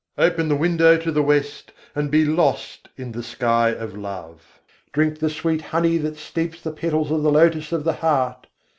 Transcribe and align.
Open 0.17 0.47
the 0.49 0.55
window 0.55 0.97
to 0.97 1.11
the 1.11 1.21
west, 1.21 1.73
and 1.93 2.09
be 2.09 2.25
lost 2.25 2.89
in 2.97 3.11
the 3.11 3.21
sky 3.21 3.69
of 3.69 3.95
love; 3.95 4.59
Drink 4.93 5.19
the 5.19 5.29
sweet 5.29 5.61
honey 5.61 5.97
that 5.99 6.17
steeps 6.17 6.59
the 6.59 6.71
petals 6.71 7.11
of 7.11 7.21
the 7.21 7.31
lotus 7.31 7.71
of 7.71 7.83
the 7.83 7.93
heart. 7.93 8.47